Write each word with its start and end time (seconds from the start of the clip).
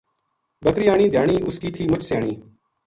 بکری 0.63 0.85
آنی 0.93 1.07
دھیانی 1.13 1.35
اس 1.47 1.55
کی 1.61 1.69
تھی 1.75 1.83
مُچ 1.91 2.01
سیانی 2.07 2.33